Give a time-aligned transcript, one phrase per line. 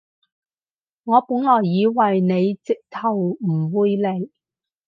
[1.03, 4.31] 我本來以為你直頭唔會嚟